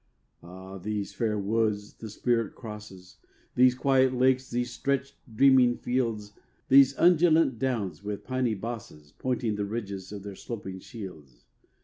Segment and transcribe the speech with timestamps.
[0.41, 3.17] Ah, these fair woods the spirit crosses,
[3.53, 6.33] These quiet lakes, these stretched dreaming fields,
[6.69, 11.45] These undulate downs with piny bosses Pointing the ridges of their sloping shields.